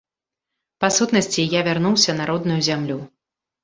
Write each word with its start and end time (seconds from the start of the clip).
Па 0.85 0.89
сутнасці, 0.97 1.47
я 1.59 1.63
вярнуўся 1.71 2.19
на 2.19 2.23
родную 2.35 2.61
зямлю. 2.73 3.03